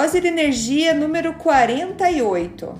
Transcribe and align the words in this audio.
Dose 0.00 0.18
de 0.18 0.28
energia 0.28 0.94
número 0.94 1.34
48. 1.34 2.74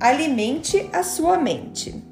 Alimente 0.00 0.88
a 0.94 1.02
sua 1.02 1.36
mente. 1.36 2.02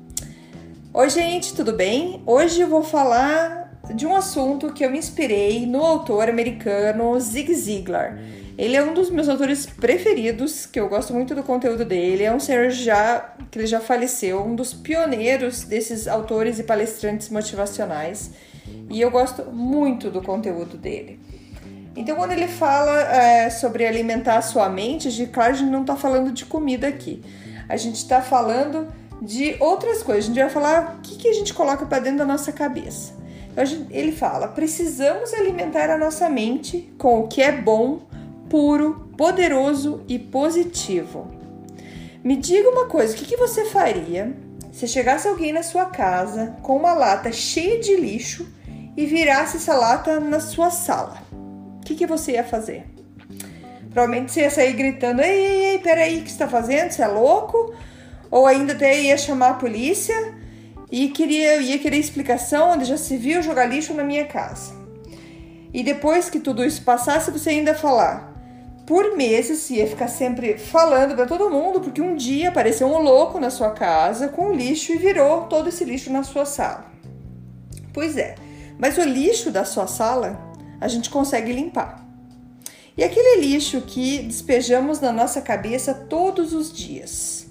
Oi, 0.93 1.09
gente, 1.09 1.55
tudo 1.55 1.73
bem? 1.73 2.23
Hoje 2.27 2.61
eu 2.61 2.69
vou 2.69 2.83
falar 2.83 3.81
de 3.95 4.07
um 4.07 4.15
assunto 4.15 4.75
que 4.75 4.85
eu 4.85 4.91
me 4.91 4.99
inspirei 4.99 5.65
no 5.65 5.83
autor 5.83 6.29
americano 6.29 7.19
Zig 7.19 7.55
Ziglar. 7.55 8.19
Ele 8.59 8.77
é 8.77 8.83
um 8.83 8.93
dos 8.93 9.09
meus 9.09 9.27
autores 9.27 9.65
preferidos, 9.65 10.67
que 10.67 10.79
eu 10.79 10.87
gosto 10.87 11.15
muito 11.15 11.35
do 11.35 11.43
conteúdo 11.43 11.83
dele. 11.83 12.25
É 12.25 12.35
um 12.35 12.39
senhor 12.39 12.69
já 12.69 13.37
que 13.51 13.59
ele 13.59 13.67
já 13.67 13.81
faleceu, 13.81 14.45
um 14.45 14.55
dos 14.55 14.75
pioneiros 14.75 15.65
desses 15.65 16.07
autores 16.07 16.59
e 16.59 16.63
palestrantes 16.63 17.31
motivacionais. 17.31 18.33
E 18.91 19.01
eu 19.01 19.11
gosto 19.11 19.51
muito 19.51 20.11
do 20.11 20.21
conteúdo 20.21 20.77
dele. 20.77 21.21
Então, 21.97 22.15
quando 22.15 22.33
ele 22.33 22.47
fala 22.47 23.01
é, 23.01 23.49
sobre 23.49 23.87
alimentar 23.87 24.37
a 24.37 24.43
sua 24.43 24.69
mente, 24.69 25.11
de 25.11 25.27
claro, 25.27 25.53
a 25.53 25.57
gente 25.57 25.71
não 25.71 25.81
está 25.81 25.97
falando 25.97 26.31
de 26.31 26.45
comida 26.45 26.87
aqui. 26.87 27.23
A 27.69 27.77
gente 27.77 27.97
está 27.97 28.21
falando 28.21 28.87
de 29.23 29.57
outras 29.59 30.03
coisas. 30.03 30.25
A 30.25 30.29
gente 30.29 30.39
vai 30.39 30.51
falar 30.51 30.99
o 30.99 31.01
que, 31.01 31.17
que 31.17 31.29
a 31.29 31.33
gente 31.33 31.55
coloca 31.55 31.87
para 31.87 32.01
dentro 32.01 32.19
da 32.19 32.27
nossa 32.27 32.53
cabeça. 32.53 33.15
Então, 33.51 33.65
gente, 33.65 33.87
ele 33.91 34.13
fala: 34.13 34.49
precisamos 34.49 35.33
alimentar 35.33 35.89
a 35.89 35.97
nossa 35.97 36.29
mente 36.29 36.93
com 36.99 37.21
o 37.21 37.29
que 37.29 37.41
é 37.41 37.51
bom, 37.51 38.01
puro, 38.51 39.09
poderoso 39.17 40.03
e 40.07 40.19
positivo. 40.19 41.31
Me 42.23 42.37
diga 42.37 42.69
uma 42.69 42.87
coisa: 42.87 43.15
o 43.15 43.17
que, 43.17 43.25
que 43.25 43.37
você 43.39 43.65
faria 43.65 44.37
se 44.71 44.87
chegasse 44.87 45.27
alguém 45.27 45.55
na 45.55 45.63
sua 45.63 45.87
casa 45.87 46.55
com 46.63 46.77
uma 46.77 46.93
lata 46.93 47.33
cheia 47.33 47.81
de 47.81 47.97
lixo 47.97 48.47
e 48.95 49.07
virasse 49.07 49.57
essa 49.57 49.75
lata 49.75 50.21
na 50.21 50.41
sua 50.41 50.71
sala? 50.71 51.25
Que, 51.87 51.95
que 51.95 52.07
você 52.07 52.33
ia 52.33 52.45
fazer? 52.45 52.85
Provavelmente 53.91 54.33
você 54.33 54.41
ia 54.41 54.51
sair 54.51 54.73
gritando: 54.73 55.23
Ei, 55.23 55.31
ei, 55.31 55.65
ei, 55.71 55.79
peraí, 55.79 56.19
o 56.19 56.23
que 56.23 56.29
você 56.29 56.35
está 56.35 56.49
fazendo? 56.49 56.91
Você 56.91 57.03
é 57.03 57.07
louco? 57.07 57.75
Ou 58.31 58.47
ainda 58.47 58.73
até 58.73 59.01
ia 59.01 59.17
chamar 59.17 59.51
a 59.51 59.55
polícia 59.55 60.15
e 60.91 61.09
queria, 61.09 61.57
ia 61.57 61.79
querer 61.79 61.97
explicação 61.97 62.73
onde 62.73 62.85
já 62.85 62.97
se 62.97 63.17
viu 63.17 63.41
jogar 63.41 63.67
lixo 63.67 63.95
na 63.95 64.05
minha 64.05 64.25
casa. 64.25 64.75
E 65.73 65.83
depois 65.83 66.29
que 66.29 66.41
tudo 66.41 66.65
isso 66.65 66.83
passasse, 66.83 67.31
você 67.31 67.51
ainda 67.51 67.75
falar. 67.75 68.35
Por 68.87 69.17
meses 69.17 69.69
ia 69.71 69.87
ficar 69.87 70.09
sempre 70.09 70.59
falando 70.59 71.15
para 71.15 71.27
todo 71.27 71.51
mundo, 71.51 71.81
porque 71.81 72.01
um 72.01 72.15
dia 72.15 72.51
apareceu 72.51 72.87
um 72.87 72.99
louco 72.99 73.41
na 73.41 73.51
sua 73.51 73.71
casa 73.71 74.29
com 74.29 74.53
lixo 74.53 74.93
e 74.93 74.99
virou 74.99 75.43
todo 75.43 75.69
esse 75.69 75.85
lixo 75.85 76.13
na 76.13 76.23
sua 76.23 76.45
sala. 76.45 76.85
Pois 77.93 78.17
é, 78.17 78.35
mas 78.79 78.97
o 78.99 79.03
lixo 79.03 79.51
da 79.51 79.65
sua 79.65 79.87
sala 79.87 80.46
a 80.81 80.89
gente 80.89 81.11
consegue 81.11 81.53
limpar. 81.53 82.05
E 82.97 83.05
aquele 83.05 83.43
lixo 83.43 83.83
que 83.83 84.21
despejamos 84.21 85.01
na 85.01 85.13
nossa 85.13 85.41
cabeça 85.41 85.93
todos 85.93 86.55
os 86.55 86.73
dias? 86.73 87.47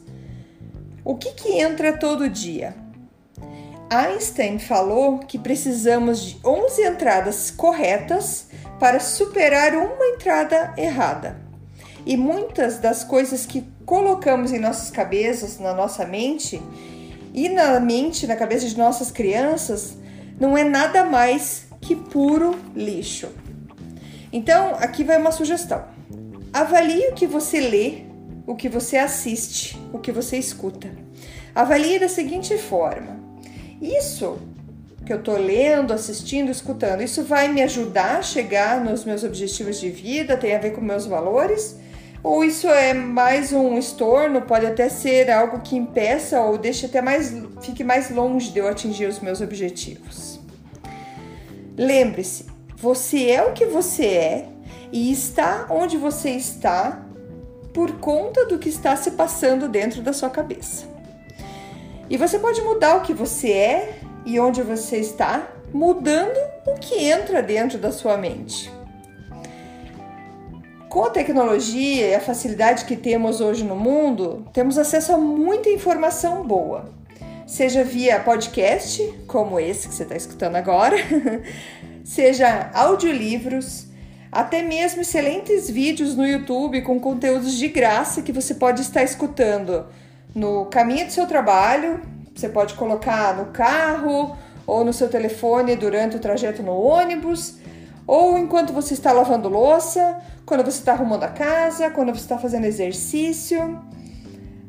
O 1.03 1.15
que, 1.15 1.33
que 1.33 1.59
entra 1.59 1.97
todo 1.97 2.27
dia? 2.27 2.75
Einstein 3.89 4.57
falou 4.57 5.19
que 5.19 5.37
precisamos 5.37 6.19
de 6.19 6.39
11 6.43 6.81
entradas 6.81 7.51
corretas 7.51 8.47
para 8.79 8.99
superar 8.99 9.75
uma 9.75 10.07
entrada 10.07 10.73
errada. 10.75 11.39
E 12.05 12.17
muitas 12.17 12.79
das 12.79 13.03
coisas 13.03 13.45
que 13.45 13.63
colocamos 13.85 14.51
em 14.51 14.59
nossas 14.59 14.89
cabeças, 14.89 15.59
na 15.59 15.73
nossa 15.73 16.05
mente 16.05 16.61
e 17.33 17.49
na 17.49 17.79
mente, 17.79 18.25
na 18.25 18.35
cabeça 18.35 18.67
de 18.67 18.77
nossas 18.77 19.11
crianças, 19.11 19.95
não 20.39 20.57
é 20.57 20.63
nada 20.63 21.03
mais 21.03 21.64
que 21.85 21.95
puro 21.95 22.55
lixo. 22.75 23.29
Então, 24.33 24.75
aqui 24.79 25.03
vai 25.03 25.17
uma 25.17 25.31
sugestão. 25.31 25.85
Avalie 26.51 27.09
o 27.09 27.13
que 27.13 27.27
você 27.27 27.59
lê, 27.59 28.05
o 28.47 28.55
que 28.55 28.67
você 28.67 28.97
assiste, 28.97 29.79
o 29.93 29.99
que 29.99 30.11
você 30.11 30.37
escuta. 30.37 30.89
Avalie 31.53 31.99
da 31.99 32.09
seguinte 32.09 32.57
forma: 32.57 33.19
isso 33.81 34.39
que 35.05 35.13
eu 35.13 35.19
estou 35.19 35.37
lendo, 35.37 35.93
assistindo, 35.93 36.49
escutando, 36.49 37.03
isso 37.03 37.23
vai 37.23 37.47
me 37.47 37.61
ajudar 37.61 38.17
a 38.17 38.23
chegar 38.23 38.83
nos 38.83 39.05
meus 39.05 39.23
objetivos 39.23 39.79
de 39.79 39.91
vida, 39.91 40.35
tem 40.35 40.55
a 40.55 40.59
ver 40.59 40.71
com 40.71 40.81
meus 40.81 41.05
valores? 41.05 41.77
Ou 42.23 42.43
isso 42.43 42.67
é 42.67 42.91
mais 42.91 43.53
um 43.53 43.77
estorno, 43.77 44.41
pode 44.41 44.65
até 44.65 44.89
ser 44.89 45.29
algo 45.29 45.59
que 45.59 45.75
impeça 45.75 46.41
ou 46.41 46.57
deixe 46.57 46.87
até 46.87 46.99
mais 46.99 47.31
fique 47.61 47.83
mais 47.83 48.09
longe 48.09 48.51
de 48.51 48.57
eu 48.57 48.67
atingir 48.67 49.05
os 49.05 49.19
meus 49.19 49.41
objetivos. 49.41 50.34
Lembre-se, 51.77 52.45
você 52.77 53.29
é 53.31 53.43
o 53.43 53.51
que 53.51 53.65
você 53.65 54.05
é 54.05 54.49
e 54.91 55.11
está 55.11 55.67
onde 55.69 55.97
você 55.97 56.29
está 56.29 57.05
por 57.73 57.99
conta 57.99 58.45
do 58.45 58.57
que 58.57 58.69
está 58.69 58.95
se 58.95 59.11
passando 59.11 59.67
dentro 59.67 60.01
da 60.01 60.13
sua 60.13 60.29
cabeça. 60.29 60.85
E 62.09 62.15
você 62.15 62.39
pode 62.39 62.61
mudar 62.61 62.95
o 62.95 63.01
que 63.01 63.13
você 63.13 63.51
é 63.51 63.99
e 64.25 64.39
onde 64.39 64.61
você 64.61 64.97
está, 64.97 65.47
mudando 65.73 66.37
o 66.65 66.75
que 66.75 66.95
entra 66.95 67.43
dentro 67.43 67.77
da 67.77 67.91
sua 67.91 68.15
mente. 68.15 68.71
Com 70.87 71.03
a 71.03 71.09
tecnologia 71.09 72.07
e 72.07 72.15
a 72.15 72.21
facilidade 72.21 72.85
que 72.85 72.95
temos 72.95 73.41
hoje 73.41 73.65
no 73.65 73.75
mundo, 73.75 74.47
temos 74.53 74.77
acesso 74.77 75.11
a 75.13 75.17
muita 75.17 75.69
informação 75.69 76.47
boa 76.47 76.85
seja 77.45 77.83
via 77.83 78.19
podcast, 78.19 79.01
como 79.27 79.59
esse 79.59 79.87
que 79.87 79.93
você 79.93 80.03
está 80.03 80.15
escutando 80.15 80.55
agora, 80.55 80.95
seja 82.03 82.69
audiolivros, 82.73 83.87
até 84.31 84.61
mesmo 84.61 85.01
excelentes 85.01 85.69
vídeos 85.69 86.15
no 86.15 86.25
YouTube 86.25 86.81
com 86.81 86.99
conteúdos 86.99 87.53
de 87.53 87.67
graça 87.67 88.21
que 88.21 88.31
você 88.31 88.55
pode 88.55 88.81
estar 88.81 89.03
escutando 89.03 89.85
no 90.33 90.65
caminho 90.65 91.05
do 91.05 91.11
seu 91.11 91.25
trabalho, 91.25 92.01
você 92.35 92.49
pode 92.49 92.73
colocar 92.73 93.35
no 93.37 93.45
carro 93.45 94.35
ou 94.67 94.83
no 94.83 94.91
seu 94.91 95.07
telefone 95.07 95.75
durante 95.75 96.17
o 96.17 96.19
trajeto 96.19 96.63
no 96.63 96.73
ônibus, 96.73 97.57
ou 98.07 98.37
enquanto 98.37 98.73
você 98.73 98.93
está 98.93 99.11
lavando 99.11 99.47
louça, 99.47 100.21
quando 100.45 100.63
você 100.63 100.79
está 100.79 100.93
arrumando 100.93 101.23
a 101.23 101.29
casa, 101.29 101.89
quando 101.89 102.09
você 102.09 102.21
está 102.21 102.37
fazendo 102.37 102.65
exercício. 102.65 103.79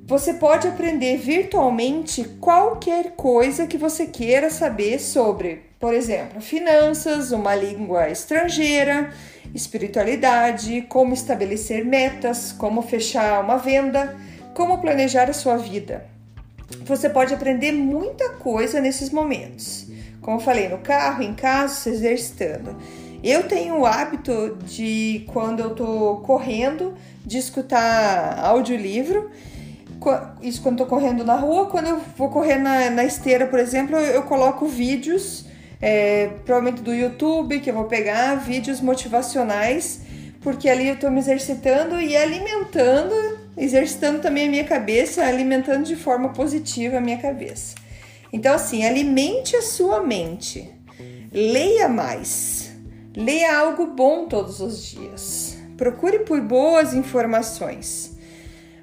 Você 0.06 0.34
pode 0.34 0.68
aprender 0.68 1.16
virtualmente 1.16 2.22
qualquer 2.40 3.16
coisa 3.16 3.66
que 3.66 3.76
você 3.76 4.06
queira 4.06 4.50
saber 4.50 5.00
sobre, 5.00 5.64
por 5.80 5.92
exemplo, 5.92 6.40
finanças, 6.40 7.32
uma 7.32 7.56
língua 7.56 8.08
estrangeira, 8.08 9.12
espiritualidade, 9.52 10.82
como 10.82 11.12
estabelecer 11.12 11.84
metas, 11.84 12.52
como 12.52 12.82
fechar 12.82 13.42
uma 13.42 13.56
venda, 13.56 14.16
como 14.54 14.78
planejar 14.78 15.28
a 15.28 15.32
sua 15.32 15.56
vida. 15.56 16.06
Você 16.84 17.10
pode 17.10 17.34
aprender 17.34 17.72
muita 17.72 18.30
coisa 18.34 18.80
nesses 18.80 19.10
momentos. 19.10 19.88
Como 20.22 20.36
eu 20.36 20.40
falei, 20.40 20.68
no 20.68 20.78
carro, 20.78 21.24
em 21.24 21.34
casa, 21.34 21.74
se 21.74 21.90
exercitando. 21.90 22.76
Eu 23.24 23.48
tenho 23.48 23.80
o 23.80 23.84
hábito 23.84 24.56
de, 24.66 25.26
quando 25.32 25.58
eu 25.58 25.74
tô 25.74 26.22
correndo, 26.24 26.94
de 27.24 27.38
escutar 27.38 28.38
audiolivro 28.38 29.32
isso 30.42 30.62
quando 30.62 30.78
tô 30.78 30.86
correndo 30.86 31.24
na 31.24 31.36
rua, 31.36 31.66
quando 31.66 31.86
eu 31.86 32.00
vou 32.16 32.28
correr 32.28 32.56
na, 32.56 32.90
na 32.90 33.04
esteira, 33.04 33.46
por 33.46 33.58
exemplo, 33.58 33.96
eu, 33.96 34.14
eu 34.16 34.22
coloco 34.22 34.66
vídeos, 34.66 35.46
é, 35.80 36.30
provavelmente 36.44 36.82
do 36.82 36.94
YouTube, 36.94 37.60
que 37.60 37.70
eu 37.70 37.74
vou 37.74 37.84
pegar, 37.84 38.36
vídeos 38.36 38.80
motivacionais, 38.80 40.00
porque 40.40 40.68
ali 40.68 40.88
eu 40.88 40.96
tô 40.96 41.10
me 41.10 41.18
exercitando 41.18 42.00
e 42.00 42.16
alimentando, 42.16 43.14
exercitando 43.56 44.20
também 44.20 44.46
a 44.46 44.50
minha 44.50 44.64
cabeça, 44.64 45.24
alimentando 45.24 45.84
de 45.84 45.96
forma 45.96 46.30
positiva 46.30 46.98
a 46.98 47.00
minha 47.00 47.18
cabeça. 47.18 47.74
Então, 48.32 48.54
assim, 48.54 48.84
alimente 48.84 49.56
a 49.56 49.62
sua 49.62 50.02
mente, 50.02 50.70
leia 51.32 51.88
mais, 51.88 52.70
leia 53.16 53.58
algo 53.58 53.88
bom 53.88 54.26
todos 54.26 54.60
os 54.60 54.84
dias, 54.84 55.56
procure 55.76 56.20
por 56.20 56.40
boas 56.40 56.94
informações. 56.94 58.15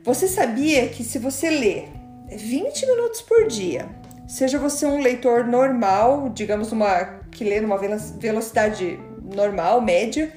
Você 0.03 0.27
sabia 0.27 0.89
que 0.89 1.01
se 1.01 1.17
você 1.17 1.50
ler 1.50 1.89
20 2.27 2.85
minutos 2.88 3.21
por 3.21 3.47
dia 3.47 3.88
seja 4.27 4.59
você 4.59 4.85
um 4.85 5.00
leitor 5.00 5.45
normal, 5.45 6.27
digamos 6.27 6.73
uma 6.73 7.21
que 7.31 7.45
lê 7.45 7.61
numa 7.61 7.77
velocidade 7.77 9.00
normal, 9.33 9.79
média, 9.79 10.33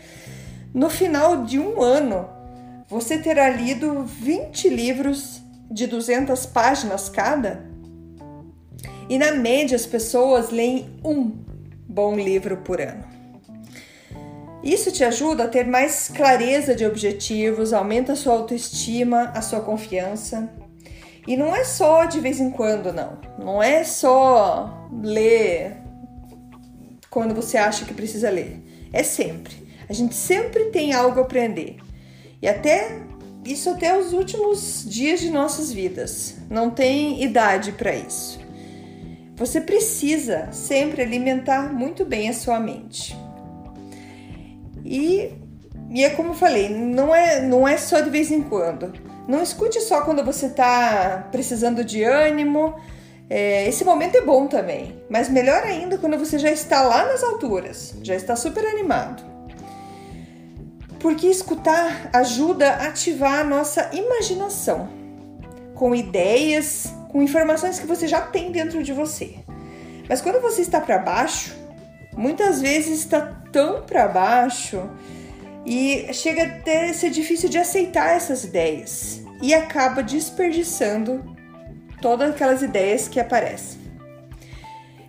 no 0.73 0.89
final 0.89 1.43
de 1.43 1.59
um 1.59 1.83
ano 1.83 2.29
você 2.89 3.19
terá 3.19 3.51
lido 3.51 4.05
20 4.05 4.69
livros 4.69 5.43
de 5.69 5.89
200 5.89 6.47
páginas 6.47 7.09
cada. 7.09 7.67
E 9.09 9.19
na 9.19 9.33
média 9.33 9.75
as 9.75 9.85
pessoas 9.85 10.51
leem 10.51 10.97
um 11.05 11.45
bom 11.89 12.15
livro 12.15 12.59
por 12.59 12.81
ano. 12.81 13.16
Isso 14.67 14.91
te 14.91 15.05
ajuda 15.05 15.45
a 15.45 15.49
ter 15.49 15.65
mais 15.65 16.09
clareza 16.09 16.75
de 16.75 16.85
objetivos, 16.85 17.73
aumenta 17.73 18.15
a 18.15 18.17
sua 18.17 18.33
autoestima, 18.33 19.31
a 19.33 19.41
sua 19.41 19.61
confiança. 19.61 20.51
E 21.25 21.37
não 21.37 21.55
é 21.55 21.63
só 21.63 22.05
de 22.05 22.19
vez 22.19 22.41
em 22.41 22.51
quando, 22.51 22.93
não. 22.93 23.17
Não 23.39 23.63
é 23.63 23.85
só 23.85 24.89
ler 24.93 25.77
quando 27.09 27.33
você 27.33 27.57
acha 27.57 27.85
que 27.85 27.95
precisa 27.95 28.29
ler. 28.29 28.61
É 28.93 29.05
sempre. 29.05 29.55
A 29.89 29.93
gente 29.93 30.17
sempre 30.17 30.65
tem 30.65 30.93
algo 30.93 31.21
a 31.21 31.23
aprender. 31.23 31.77
E 32.43 32.49
até 32.49 32.91
isso 33.45 33.71
até 33.71 33.97
os 33.97 34.13
últimos 34.13 34.85
dias 34.85 35.21
de 35.21 35.31
nossas 35.31 35.71
vidas. 35.71 36.39
Não 36.51 36.71
tem 36.71 37.23
idade 37.23 37.71
para 37.71 37.95
isso. 37.95 38.41
Você 39.37 39.61
precisa 39.61 40.49
sempre 40.51 41.03
alimentar 41.03 41.73
muito 41.73 42.05
bem 42.05 42.29
a 42.29 42.35
sua 42.35 42.59
mente. 42.59 43.17
E, 44.87 45.33
e 45.91 46.05
é 46.05 46.11
como 46.11 46.31
eu 46.31 46.35
falei, 46.35 46.69
não 46.69 47.15
é, 47.15 47.41
não 47.41 47.67
é 47.67 47.77
só 47.77 48.01
de 48.01 48.09
vez 48.09 48.31
em 48.31 48.43
quando. 48.43 48.93
Não 49.27 49.43
escute 49.43 49.81
só 49.81 50.03
quando 50.03 50.25
você 50.25 50.47
está 50.47 51.29
precisando 51.33 51.85
de 51.85 52.05
ânimo. 52.05 52.77
É, 53.29 53.67
esse 53.69 53.85
momento 53.85 54.17
é 54.17 54.21
bom 54.21 54.47
também, 54.47 55.03
mas 55.11 55.29
melhor 55.29 55.65
ainda 55.65 55.99
quando 55.99 56.17
você 56.17 56.39
já 56.39 56.51
está 56.51 56.83
lá 56.83 57.07
nas 57.07 57.25
alturas, 57.25 57.95
já 58.01 58.15
está 58.15 58.37
super 58.37 58.65
animado. 58.65 59.25
Porque 61.01 61.27
escutar 61.27 62.09
ajuda 62.13 62.71
a 62.71 62.87
ativar 62.87 63.41
a 63.41 63.45
nossa 63.45 63.91
imaginação 63.93 64.89
com 65.75 65.95
ideias, 65.95 66.93
com 67.09 67.21
informações 67.21 67.81
que 67.81 67.87
você 67.87 68.07
já 68.07 68.21
tem 68.21 68.53
dentro 68.53 68.83
de 68.83 68.93
você. 68.93 69.35
Mas 70.09 70.21
quando 70.21 70.41
você 70.41 70.63
está 70.63 70.81
para 70.81 70.99
baixo, 70.99 71.55
muitas 72.17 72.61
vezes 72.61 73.01
está 73.01 73.43
tão 73.57 73.81
para 73.81 74.07
baixo 74.07 74.87
e 75.65 76.13
chega 76.13 76.43
até 76.43 76.93
ser 76.93 77.09
difícil 77.09 77.49
de 77.49 77.57
aceitar 77.57 78.15
essas 78.15 78.45
ideias 78.45 79.23
e 79.41 79.55
acaba 79.55 80.03
desperdiçando 80.03 81.25
todas 82.03 82.33
aquelas 82.33 82.61
ideias 82.61 83.09
que 83.09 83.19
aparecem. 83.19 83.81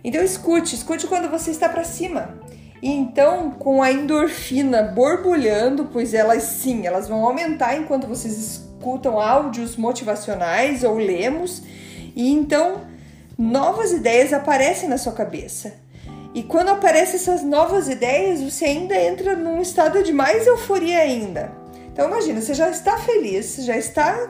Então 0.02 0.22
escute, 0.22 0.74
escute 0.74 1.06
quando 1.06 1.28
você 1.28 1.50
está 1.50 1.68
para 1.68 1.84
cima. 1.84 2.38
E 2.80 2.90
então, 2.90 3.50
com 3.50 3.82
a 3.82 3.92
endorfina 3.92 4.82
borbulhando, 4.82 5.90
pois 5.92 6.14
elas 6.14 6.44
sim, 6.44 6.86
elas 6.86 7.06
vão 7.06 7.22
aumentar 7.26 7.76
enquanto 7.76 8.06
vocês 8.06 8.38
escutam 8.38 9.20
áudios 9.20 9.76
motivacionais 9.76 10.84
ou 10.84 10.96
lemos, 10.96 11.62
e 12.16 12.32
então 12.32 12.80
novas 13.36 13.92
ideias 13.92 14.32
aparecem 14.32 14.88
na 14.88 14.96
sua 14.96 15.12
cabeça. 15.12 15.74
E 16.34 16.42
quando 16.42 16.68
aparecem 16.68 17.16
essas 17.16 17.42
novas 17.42 17.88
ideias, 17.88 18.42
você 18.42 18.66
ainda 18.66 18.98
entra 19.00 19.34
num 19.34 19.60
estado 19.60 20.02
de 20.02 20.12
mais 20.12 20.46
euforia 20.46 20.98
ainda. 20.98 21.52
Então 21.92 22.06
imagina, 22.06 22.40
você 22.40 22.54
já 22.54 22.68
está 22.68 22.96
feliz, 22.98 23.56
já 23.64 23.76
está, 23.76 24.28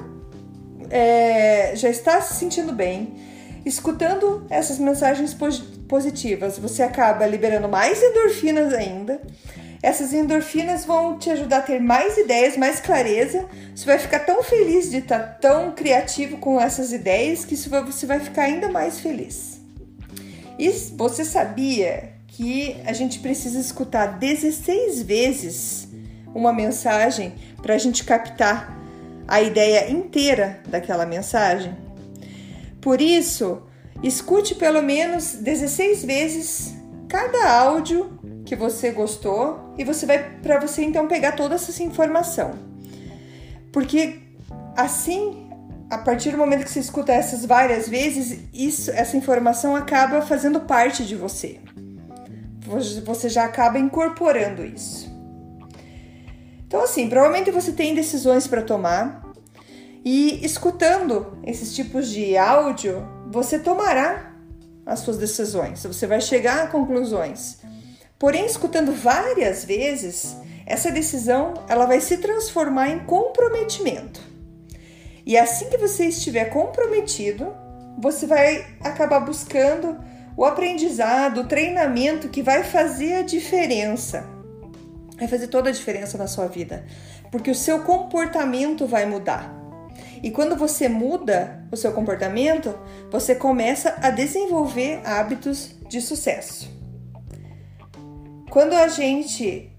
é, 0.90 1.72
já 1.74 1.90
está 1.90 2.20
se 2.20 2.34
sentindo 2.34 2.72
bem, 2.72 3.14
escutando 3.64 4.46
essas 4.48 4.78
mensagens 4.78 5.36
positivas, 5.86 6.58
você 6.58 6.82
acaba 6.82 7.26
liberando 7.26 7.68
mais 7.68 8.02
endorfinas 8.02 8.72
ainda. 8.72 9.20
Essas 9.82 10.12
endorfinas 10.12 10.84
vão 10.84 11.18
te 11.18 11.30
ajudar 11.30 11.58
a 11.58 11.62
ter 11.62 11.80
mais 11.80 12.16
ideias, 12.16 12.56
mais 12.56 12.80
clareza. 12.80 13.46
Você 13.74 13.84
vai 13.84 13.98
ficar 13.98 14.20
tão 14.20 14.42
feliz 14.42 14.90
de 14.90 14.98
estar 14.98 15.38
tão 15.40 15.72
criativo 15.72 16.38
com 16.38 16.60
essas 16.60 16.92
ideias 16.92 17.44
que 17.44 17.56
você 17.56 18.06
vai 18.06 18.18
ficar 18.18 18.42
ainda 18.42 18.68
mais 18.68 18.98
feliz. 18.98 19.57
E 20.58 20.68
você 20.96 21.24
sabia 21.24 22.12
que 22.26 22.76
a 22.84 22.92
gente 22.92 23.20
precisa 23.20 23.60
escutar 23.60 24.18
16 24.18 25.02
vezes 25.02 25.88
uma 26.34 26.52
mensagem 26.52 27.34
para 27.62 27.74
a 27.74 27.78
gente 27.78 28.04
captar 28.04 28.76
a 29.26 29.40
ideia 29.40 29.90
inteira 29.90 30.60
daquela 30.66 31.06
mensagem? 31.06 31.76
Por 32.80 33.00
isso, 33.00 33.62
escute 34.02 34.54
pelo 34.54 34.82
menos 34.82 35.34
16 35.34 36.04
vezes 36.04 36.74
cada 37.08 37.50
áudio 37.52 38.18
que 38.44 38.56
você 38.56 38.90
gostou 38.90 39.74
e 39.76 39.84
você 39.84 40.06
vai 40.06 40.18
para 40.40 40.58
você 40.58 40.82
então 40.82 41.06
pegar 41.06 41.32
toda 41.32 41.54
essa 41.54 41.82
informação. 41.82 42.52
Porque 43.72 44.20
assim 44.76 45.47
a 45.90 45.96
partir 45.96 46.30
do 46.30 46.38
momento 46.38 46.64
que 46.64 46.70
você 46.70 46.80
escuta 46.80 47.12
essas 47.12 47.44
várias 47.44 47.88
vezes, 47.88 48.40
isso, 48.52 48.90
essa 48.90 49.16
informação 49.16 49.74
acaba 49.74 50.20
fazendo 50.20 50.60
parte 50.60 51.04
de 51.04 51.16
você. 51.16 51.60
Você 53.04 53.28
já 53.28 53.44
acaba 53.44 53.78
incorporando 53.78 54.64
isso. 54.64 55.08
Então, 56.66 56.82
assim, 56.82 57.08
provavelmente 57.08 57.50
você 57.50 57.72
tem 57.72 57.94
decisões 57.94 58.46
para 58.46 58.60
tomar 58.60 59.22
e 60.04 60.44
escutando 60.44 61.38
esses 61.42 61.74
tipos 61.74 62.08
de 62.08 62.36
áudio, 62.36 63.08
você 63.30 63.58
tomará 63.58 64.34
as 64.84 65.00
suas 65.00 65.16
decisões, 65.16 65.82
você 65.82 66.06
vai 66.06 66.20
chegar 66.20 66.64
a 66.64 66.66
conclusões. 66.66 67.58
Porém, 68.18 68.44
escutando 68.44 68.92
várias 68.92 69.64
vezes, 69.64 70.36
essa 70.66 70.90
decisão 70.90 71.54
ela 71.68 71.86
vai 71.86 72.00
se 72.00 72.18
transformar 72.18 72.90
em 72.90 72.98
comprometimento. 73.00 74.27
E 75.28 75.36
assim 75.36 75.68
que 75.68 75.76
você 75.76 76.06
estiver 76.06 76.46
comprometido, 76.46 77.54
você 77.98 78.26
vai 78.26 78.64
acabar 78.80 79.20
buscando 79.20 80.00
o 80.34 80.42
aprendizado, 80.42 81.42
o 81.42 81.46
treinamento 81.46 82.30
que 82.30 82.42
vai 82.42 82.64
fazer 82.64 83.16
a 83.16 83.22
diferença. 83.22 84.26
Vai 85.18 85.28
fazer 85.28 85.48
toda 85.48 85.68
a 85.68 85.72
diferença 85.72 86.16
na 86.16 86.26
sua 86.26 86.46
vida, 86.46 86.86
porque 87.30 87.50
o 87.50 87.54
seu 87.54 87.80
comportamento 87.80 88.86
vai 88.86 89.04
mudar. 89.04 89.54
E 90.22 90.30
quando 90.30 90.56
você 90.56 90.88
muda 90.88 91.62
o 91.70 91.76
seu 91.76 91.92
comportamento, 91.92 92.74
você 93.10 93.34
começa 93.34 93.96
a 94.00 94.08
desenvolver 94.08 95.02
hábitos 95.04 95.76
de 95.90 96.00
sucesso. 96.00 96.70
Quando 98.48 98.72
a 98.72 98.88
gente 98.88 99.70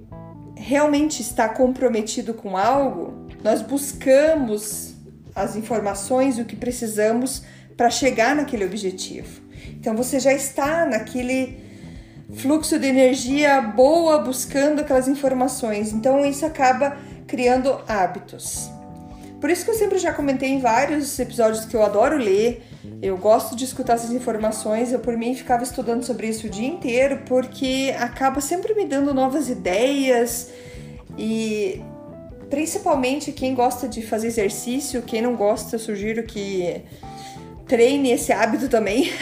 realmente 0.55 1.23
está 1.23 1.49
comprometido 1.49 2.35
com 2.35 2.55
algo, 2.55 3.27
nós 3.43 3.63
buscamos 3.63 4.98
as 5.41 5.55
informações 5.55 6.37
e 6.37 6.41
o 6.41 6.45
que 6.45 6.55
precisamos 6.55 7.43
para 7.75 7.89
chegar 7.89 8.35
naquele 8.35 8.65
objetivo. 8.65 9.41
Então 9.79 9.95
você 9.95 10.19
já 10.19 10.33
está 10.33 10.85
naquele 10.85 11.57
fluxo 12.33 12.77
de 12.77 12.87
energia 12.87 13.61
boa 13.61 14.19
buscando 14.19 14.81
aquelas 14.81 15.07
informações. 15.07 15.93
Então 15.93 16.25
isso 16.25 16.45
acaba 16.45 16.97
criando 17.27 17.79
hábitos. 17.87 18.69
Por 19.39 19.49
isso 19.49 19.63
que 19.63 19.71
eu 19.71 19.75
sempre 19.75 19.97
já 19.97 20.11
comentei 20.11 20.49
em 20.49 20.59
vários 20.59 21.17
episódios 21.17 21.63
que 21.63 21.73
eu 21.73 21.81
adoro 21.81 22.17
ler, 22.17 22.61
eu 23.01 23.17
gosto 23.17 23.55
de 23.55 23.63
escutar 23.63 23.93
essas 23.93 24.11
informações, 24.11 24.91
eu 24.91 24.99
por 24.99 25.15
mim 25.15 25.33
ficava 25.33 25.63
estudando 25.63 26.03
sobre 26.03 26.27
isso 26.27 26.47
o 26.47 26.49
dia 26.49 26.67
inteiro, 26.67 27.21
porque 27.25 27.95
acaba 27.97 28.41
sempre 28.41 28.73
me 28.73 28.85
dando 28.85 29.13
novas 29.13 29.49
ideias 29.49 30.49
e 31.17 31.81
principalmente 32.49 33.31
quem 33.31 33.53
gosta 33.53 33.87
de 33.87 34.01
fazer 34.01 34.27
exercício, 34.27 35.01
quem 35.01 35.21
não 35.21 35.35
gosta, 35.35 35.75
eu 35.75 35.79
sugiro 35.79 36.23
que 36.23 36.81
treine 37.67 38.11
esse 38.11 38.31
hábito 38.31 38.67
também. 38.67 39.11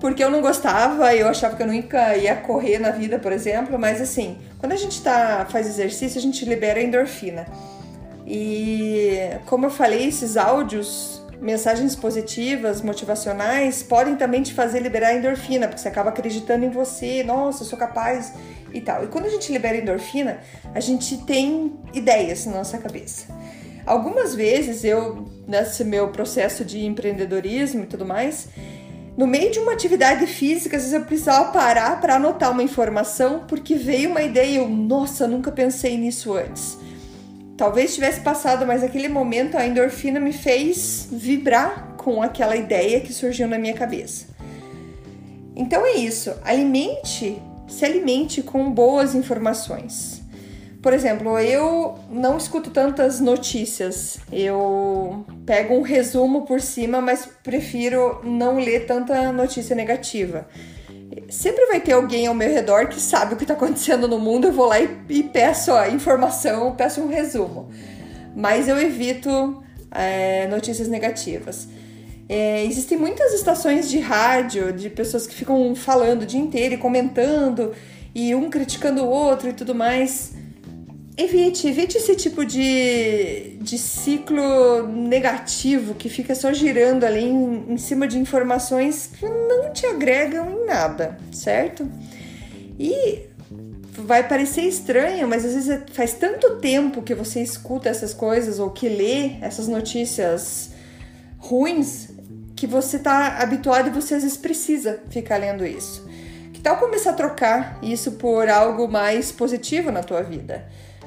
porque 0.00 0.22
eu 0.22 0.30
não 0.30 0.40
gostava, 0.40 1.14
eu 1.14 1.28
achava 1.28 1.56
que 1.56 1.62
eu 1.62 1.66
nunca 1.66 2.16
ia 2.16 2.36
correr 2.36 2.78
na 2.78 2.90
vida, 2.90 3.18
por 3.18 3.32
exemplo, 3.32 3.78
mas 3.78 4.00
assim, 4.00 4.38
quando 4.58 4.72
a 4.72 4.76
gente 4.76 5.02
tá, 5.02 5.46
faz 5.50 5.66
exercício, 5.66 6.18
a 6.18 6.22
gente 6.22 6.44
libera 6.44 6.80
endorfina. 6.80 7.46
E 8.26 9.18
como 9.46 9.66
eu 9.66 9.70
falei, 9.70 10.06
esses 10.06 10.36
áudios, 10.36 11.17
mensagens 11.40 11.94
positivas, 11.94 12.80
motivacionais, 12.80 13.82
podem 13.82 14.16
também 14.16 14.42
te 14.42 14.52
fazer 14.52 14.80
liberar 14.80 15.14
endorfina, 15.14 15.68
porque 15.68 15.80
você 15.80 15.88
acaba 15.88 16.10
acreditando 16.10 16.64
em 16.64 16.70
você, 16.70 17.22
nossa, 17.22 17.62
eu 17.62 17.66
sou 17.66 17.78
capaz 17.78 18.32
e 18.72 18.80
tal. 18.80 19.04
E 19.04 19.06
quando 19.06 19.26
a 19.26 19.30
gente 19.30 19.52
libera 19.52 19.76
endorfina, 19.76 20.40
a 20.74 20.80
gente 20.80 21.18
tem 21.18 21.78
ideias 21.94 22.46
na 22.46 22.58
nossa 22.58 22.78
cabeça. 22.78 23.26
Algumas 23.86 24.34
vezes 24.34 24.84
eu, 24.84 25.26
nesse 25.46 25.84
meu 25.84 26.08
processo 26.08 26.64
de 26.64 26.84
empreendedorismo 26.84 27.84
e 27.84 27.86
tudo 27.86 28.04
mais, 28.04 28.48
no 29.16 29.26
meio 29.26 29.50
de 29.50 29.58
uma 29.58 29.72
atividade 29.72 30.26
física, 30.26 30.76
às 30.76 30.82
vezes 30.82 30.98
eu 30.98 31.04
precisava 31.04 31.50
parar 31.50 32.00
para 32.00 32.16
anotar 32.16 32.50
uma 32.50 32.62
informação 32.62 33.44
porque 33.48 33.74
veio 33.74 34.10
uma 34.10 34.22
ideia 34.22 34.46
e 34.46 34.56
eu, 34.56 34.68
nossa, 34.68 35.26
nunca 35.26 35.50
pensei 35.50 35.96
nisso 35.96 36.34
antes. 36.34 36.78
Talvez 37.58 37.92
tivesse 37.92 38.20
passado, 38.20 38.64
mas 38.64 38.82
naquele 38.82 39.08
momento 39.08 39.56
a 39.58 39.66
endorfina 39.66 40.20
me 40.20 40.32
fez 40.32 41.08
vibrar 41.10 41.96
com 41.96 42.22
aquela 42.22 42.54
ideia 42.54 43.00
que 43.00 43.12
surgiu 43.12 43.48
na 43.48 43.58
minha 43.58 43.74
cabeça. 43.74 44.28
Então 45.56 45.84
é 45.84 45.94
isso, 45.94 46.32
alimente, 46.44 47.42
se 47.66 47.84
alimente 47.84 48.42
com 48.42 48.70
boas 48.70 49.12
informações. 49.12 50.22
Por 50.80 50.92
exemplo, 50.92 51.36
eu 51.40 51.98
não 52.08 52.38
escuto 52.38 52.70
tantas 52.70 53.18
notícias. 53.18 54.20
Eu 54.30 55.26
pego 55.44 55.74
um 55.74 55.82
resumo 55.82 56.46
por 56.46 56.60
cima, 56.60 57.00
mas 57.00 57.28
prefiro 57.42 58.20
não 58.22 58.58
ler 58.60 58.86
tanta 58.86 59.32
notícia 59.32 59.74
negativa. 59.74 60.46
Sempre 61.28 61.66
vai 61.66 61.78
ter 61.78 61.92
alguém 61.92 62.26
ao 62.26 62.34
meu 62.34 62.48
redor 62.48 62.88
que 62.88 63.00
sabe 63.00 63.34
o 63.34 63.36
que 63.36 63.44
está 63.44 63.54
acontecendo 63.54 64.08
no 64.08 64.18
mundo. 64.18 64.48
Eu 64.48 64.52
vou 64.52 64.66
lá 64.66 64.80
e, 64.80 64.88
e 65.10 65.22
peço 65.22 65.72
a 65.72 65.88
informação, 65.88 66.74
peço 66.74 67.02
um 67.02 67.08
resumo. 67.08 67.68
Mas 68.34 68.66
eu 68.66 68.80
evito 68.80 69.62
é, 69.90 70.46
notícias 70.46 70.88
negativas. 70.88 71.68
É, 72.28 72.64
existem 72.64 72.96
muitas 72.96 73.32
estações 73.34 73.90
de 73.90 73.98
rádio 73.98 74.72
de 74.72 74.88
pessoas 74.88 75.26
que 75.26 75.34
ficam 75.34 75.74
falando 75.74 76.22
o 76.22 76.26
dia 76.26 76.40
inteiro 76.40 76.74
e 76.74 76.78
comentando 76.78 77.74
e 78.14 78.34
um 78.34 78.48
criticando 78.48 79.02
o 79.02 79.08
outro 79.08 79.48
e 79.48 79.52
tudo 79.52 79.74
mais 79.74 80.32
evite, 81.18 81.66
evite 81.66 81.98
esse 81.98 82.14
tipo 82.14 82.44
de, 82.44 83.58
de 83.60 83.76
ciclo 83.76 84.86
negativo 84.86 85.94
que 85.94 86.08
fica 86.08 86.32
só 86.32 86.52
girando 86.52 87.02
ali 87.02 87.24
em, 87.24 87.72
em 87.72 87.76
cima 87.76 88.06
de 88.06 88.18
informações 88.18 89.10
que 89.18 89.28
não 89.28 89.72
te 89.72 89.84
agregam 89.84 90.48
em 90.48 90.64
nada, 90.64 91.18
certo? 91.32 91.90
E 92.78 93.26
vai 93.98 94.26
parecer 94.26 94.62
estranho, 94.62 95.26
mas 95.26 95.44
às 95.44 95.54
vezes 95.54 95.82
faz 95.92 96.12
tanto 96.12 96.56
tempo 96.56 97.02
que 97.02 97.14
você 97.16 97.42
escuta 97.42 97.88
essas 97.88 98.14
coisas 98.14 98.60
ou 98.60 98.70
que 98.70 98.88
lê 98.88 99.32
essas 99.40 99.66
notícias 99.66 100.70
ruins 101.36 102.10
que 102.54 102.66
você 102.66 102.96
tá 102.96 103.38
habituado 103.38 103.88
e 103.88 103.90
você 103.90 104.14
às 104.14 104.22
vezes 104.22 104.38
precisa 104.38 105.00
ficar 105.10 105.38
lendo 105.38 105.66
isso. 105.66 106.08
Que 106.52 106.60
tal 106.60 106.76
começar 106.76 107.10
a 107.10 107.14
trocar 107.14 107.78
isso 107.82 108.12
por 108.12 108.48
algo 108.48 108.86
mais 108.86 109.32
positivo 109.32 109.90
na 109.90 110.02
tua 110.04 110.22
vida? 110.22 110.64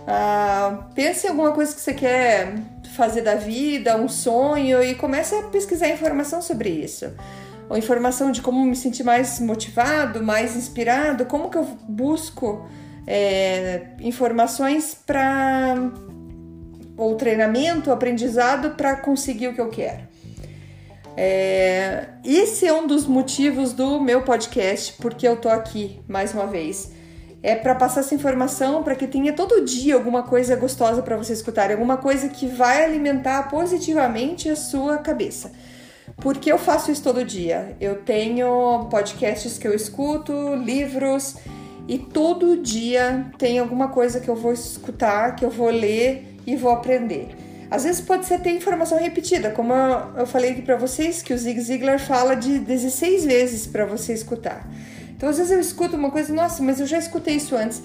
Ah, 0.07 0.87
pense 0.95 1.27
em 1.27 1.29
alguma 1.29 1.51
coisa 1.51 1.73
que 1.73 1.81
você 1.81 1.93
quer 1.93 2.55
fazer 2.95 3.21
da 3.21 3.35
vida, 3.35 3.95
um 3.97 4.09
sonho 4.09 4.83
e 4.83 4.95
comece 4.95 5.35
a 5.35 5.43
pesquisar 5.43 5.89
informação 5.89 6.41
sobre 6.41 6.69
isso. 6.69 7.11
Ou 7.69 7.77
informação 7.77 8.31
de 8.31 8.41
como 8.41 8.63
me 8.65 8.75
sentir 8.75 9.03
mais 9.03 9.39
motivado, 9.39 10.21
mais 10.21 10.55
inspirado, 10.55 11.25
como 11.25 11.49
que 11.49 11.57
eu 11.57 11.63
busco 11.87 12.67
é, 13.07 13.83
informações 13.99 14.93
para 14.93 15.75
ou 16.97 17.15
treinamento, 17.15 17.91
aprendizado 17.91 18.71
para 18.71 18.95
conseguir 18.95 19.47
o 19.47 19.53
que 19.53 19.61
eu 19.61 19.69
quero. 19.69 20.03
É, 21.17 22.09
esse 22.23 22.67
é 22.67 22.73
um 22.73 22.85
dos 22.85 23.05
motivos 23.05 23.73
do 23.73 23.99
meu 23.99 24.21
podcast, 24.21 24.93
porque 25.01 25.27
eu 25.27 25.37
tô 25.37 25.49
aqui 25.49 25.99
mais 26.07 26.33
uma 26.33 26.45
vez 26.45 26.91
é 27.43 27.55
para 27.55 27.73
passar 27.73 28.01
essa 28.01 28.13
informação 28.13 28.83
para 28.83 28.95
que 28.95 29.07
tenha 29.07 29.33
todo 29.33 29.65
dia 29.65 29.95
alguma 29.95 30.23
coisa 30.23 30.55
gostosa 30.55 31.01
para 31.01 31.17
você 31.17 31.33
escutar, 31.33 31.71
alguma 31.71 31.97
coisa 31.97 32.29
que 32.29 32.47
vai 32.47 32.83
alimentar 32.83 33.49
positivamente 33.49 34.49
a 34.49 34.55
sua 34.55 34.97
cabeça. 34.99 35.51
Porque 36.17 36.51
eu 36.51 36.57
faço 36.57 36.91
isso 36.91 37.01
todo 37.01 37.25
dia. 37.25 37.75
Eu 37.79 38.03
tenho 38.03 38.87
podcasts 38.91 39.57
que 39.57 39.67
eu 39.67 39.73
escuto, 39.73 40.55
livros 40.55 41.35
e 41.87 41.97
todo 41.97 42.57
dia 42.57 43.25
tem 43.37 43.57
alguma 43.57 43.87
coisa 43.87 44.19
que 44.19 44.29
eu 44.29 44.35
vou 44.35 44.53
escutar, 44.53 45.35
que 45.35 45.43
eu 45.43 45.49
vou 45.49 45.69
ler 45.69 46.37
e 46.45 46.55
vou 46.55 46.71
aprender. 46.71 47.29
Às 47.71 47.85
vezes 47.85 48.01
pode 48.01 48.25
ser 48.25 48.39
ter 48.39 48.51
informação 48.51 48.99
repetida, 48.99 49.49
como 49.49 49.73
eu 50.17 50.27
falei 50.27 50.51
aqui 50.51 50.61
para 50.61 50.75
vocês 50.75 51.21
que 51.21 51.33
o 51.33 51.37
Zig 51.37 51.59
Ziglar 51.61 51.99
fala 51.99 52.35
de 52.35 52.59
16 52.59 53.25
vezes 53.25 53.65
para 53.65 53.85
você 53.85 54.13
escutar. 54.13 54.67
Então, 55.21 55.29
às 55.29 55.37
vezes 55.37 55.51
eu 55.51 55.59
escuto 55.59 55.95
uma 55.95 56.09
coisa, 56.09 56.33
nossa, 56.33 56.63
mas 56.63 56.79
eu 56.79 56.87
já 56.87 56.97
escutei 56.97 57.35
isso 57.35 57.55
antes. 57.55 57.83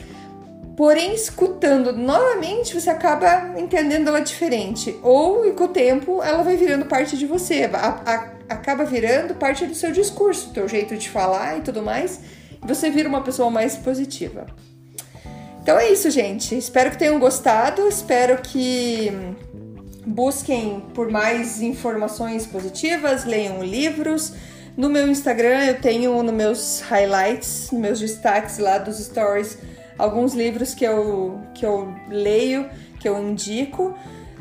Porém, 0.74 1.12
escutando 1.14 1.92
novamente, 1.92 2.80
você 2.80 2.88
acaba 2.88 3.60
entendendo 3.60 4.08
ela 4.08 4.20
diferente. 4.20 4.98
Ou, 5.02 5.52
com 5.52 5.64
o 5.64 5.68
tempo, 5.68 6.22
ela 6.22 6.42
vai 6.42 6.56
virando 6.56 6.86
parte 6.86 7.14
de 7.14 7.26
você. 7.26 7.68
A, 7.74 8.00
a, 8.06 8.14
acaba 8.48 8.86
virando 8.86 9.34
parte 9.34 9.66
do 9.66 9.74
seu 9.74 9.92
discurso, 9.92 10.48
teu 10.54 10.66
jeito 10.66 10.96
de 10.96 11.10
falar 11.10 11.58
e 11.58 11.60
tudo 11.60 11.82
mais. 11.82 12.20
E 12.64 12.66
você 12.66 12.88
vira 12.88 13.06
uma 13.06 13.20
pessoa 13.20 13.50
mais 13.50 13.76
positiva. 13.76 14.46
Então 15.62 15.78
é 15.78 15.90
isso, 15.90 16.10
gente. 16.10 16.56
Espero 16.56 16.90
que 16.90 16.96
tenham 16.96 17.18
gostado. 17.18 17.86
Espero 17.86 18.40
que 18.40 19.12
busquem 20.06 20.80
por 20.94 21.10
mais 21.10 21.60
informações 21.60 22.46
positivas, 22.46 23.26
leiam 23.26 23.62
livros. 23.62 24.32
No 24.76 24.90
meu 24.90 25.08
Instagram 25.08 25.64
eu 25.64 25.80
tenho 25.80 26.22
nos 26.22 26.34
meus 26.34 26.80
highlights, 26.82 27.70
nos 27.72 27.80
meus 27.80 28.00
destaques 28.00 28.58
lá 28.58 28.76
dos 28.76 28.98
stories, 28.98 29.56
alguns 29.96 30.34
livros 30.34 30.74
que 30.74 30.84
eu, 30.84 31.40
que 31.54 31.64
eu 31.64 31.94
leio, 32.10 32.68
que 33.00 33.08
eu 33.08 33.18
indico. 33.18 33.94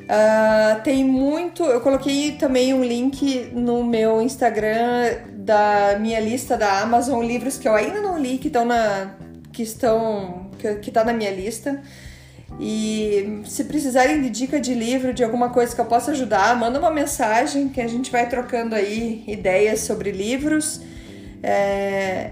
Uh, 0.05 0.81
tem 0.83 1.03
muito. 1.03 1.63
Eu 1.63 1.79
coloquei 1.81 2.33
também 2.33 2.73
um 2.73 2.83
link 2.83 3.49
no 3.53 3.83
meu 3.83 4.21
Instagram 4.21 5.19
da 5.33 5.97
minha 5.99 6.19
lista 6.19 6.57
da 6.57 6.81
Amazon 6.81 7.23
livros 7.23 7.57
que 7.57 7.67
eu 7.67 7.73
ainda 7.73 8.01
não 8.01 8.19
li, 8.19 8.37
que 8.37 8.47
estão 8.47 8.65
na. 8.65 9.15
que 9.51 9.63
estão. 9.63 10.51
que, 10.59 10.75
que 10.75 10.91
tá 10.91 11.03
na 11.03 11.13
minha 11.13 11.31
lista. 11.31 11.81
E 12.59 13.41
se 13.45 13.65
precisarem 13.65 14.21
de 14.21 14.29
dica 14.29 14.59
de 14.59 14.73
livro, 14.73 15.13
de 15.13 15.23
alguma 15.23 15.49
coisa 15.49 15.75
que 15.75 15.81
eu 15.81 15.85
possa 15.85 16.11
ajudar, 16.11 16.57
manda 16.57 16.79
uma 16.79 16.91
mensagem 16.91 17.67
que 17.67 17.81
a 17.81 17.87
gente 17.87 18.09
vai 18.11 18.29
trocando 18.29 18.75
aí 18.75 19.23
ideias 19.27 19.81
sobre 19.81 20.11
livros. 20.11 20.79
É... 21.43 22.31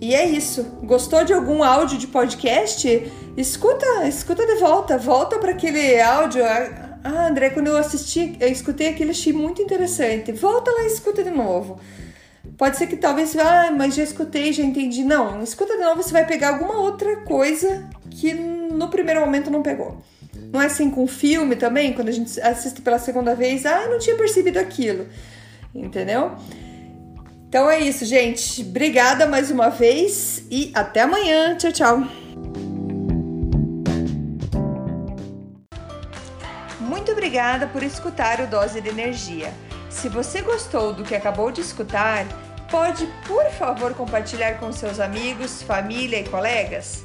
E 0.00 0.14
é 0.14 0.26
isso. 0.26 0.62
Gostou 0.82 1.24
de 1.24 1.32
algum 1.32 1.62
áudio 1.62 1.98
de 1.98 2.06
podcast? 2.06 3.10
Escuta, 3.36 4.06
escuta 4.06 4.46
de 4.46 4.56
volta, 4.56 4.98
volta 4.98 5.38
para 5.38 5.52
aquele 5.52 6.00
áudio. 6.00 6.42
Ah, 7.02 7.26
André, 7.28 7.50
quando 7.50 7.68
eu 7.68 7.76
assisti, 7.76 8.36
eu 8.38 8.48
escutei 8.48 8.88
aquele, 8.88 9.10
achei 9.10 9.32
muito 9.32 9.60
interessante. 9.60 10.30
Volta 10.32 10.70
lá 10.70 10.84
e 10.84 10.86
escuta 10.86 11.22
de 11.22 11.30
novo. 11.30 11.80
Pode 12.56 12.76
ser 12.76 12.86
que 12.86 12.96
talvez, 12.96 13.36
ah, 13.36 13.72
mas 13.76 13.94
já 13.94 14.02
escutei, 14.02 14.52
já 14.52 14.62
entendi. 14.62 15.02
Não, 15.02 15.42
escuta 15.42 15.76
de 15.76 15.82
novo, 15.82 16.02
você 16.02 16.12
vai 16.12 16.26
pegar 16.26 16.50
alguma 16.50 16.78
outra 16.78 17.16
coisa 17.22 17.88
que 18.10 18.32
no 18.74 18.88
primeiro 18.88 19.20
momento 19.20 19.50
não 19.50 19.62
pegou. 19.62 20.02
Não 20.52 20.60
é 20.60 20.66
assim 20.66 20.90
com 20.90 21.06
filme 21.06 21.56
também, 21.56 21.92
quando 21.92 22.08
a 22.08 22.12
gente 22.12 22.40
assiste 22.40 22.82
pela 22.82 22.98
segunda 22.98 23.34
vez, 23.34 23.64
ah, 23.64 23.86
não 23.88 23.98
tinha 23.98 24.16
percebido 24.16 24.58
aquilo. 24.58 25.06
Entendeu? 25.74 26.32
Então 27.48 27.70
é 27.70 27.78
isso, 27.78 28.04
gente. 28.04 28.62
Obrigada 28.62 29.26
mais 29.26 29.50
uma 29.50 29.68
vez 29.68 30.44
e 30.50 30.72
até 30.74 31.02
amanhã. 31.02 31.56
Tchau, 31.56 31.72
tchau. 31.72 31.98
Muito 36.80 37.12
obrigada 37.12 37.66
por 37.66 37.82
escutar 37.82 38.40
o 38.40 38.46
Dose 38.46 38.80
de 38.80 38.88
Energia. 38.88 39.52
Se 39.88 40.08
você 40.08 40.42
gostou 40.42 40.92
do 40.92 41.04
que 41.04 41.14
acabou 41.14 41.52
de 41.52 41.60
escutar, 41.60 42.26
pode, 42.70 43.06
por 43.26 43.44
favor, 43.52 43.94
compartilhar 43.94 44.58
com 44.58 44.72
seus 44.72 44.98
amigos, 44.98 45.62
família 45.62 46.18
e 46.18 46.24
colegas? 46.24 47.04